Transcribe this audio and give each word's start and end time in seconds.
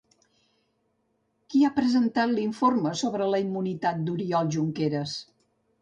Qui 1.53 1.61
ha 1.67 1.71
presentat 1.75 2.33
l'informe 2.39 2.97
sobre 3.05 3.31
la 3.35 3.43
immunitat 3.47 4.05
d'Oriol 4.09 4.55
Junqueras? 4.57 5.19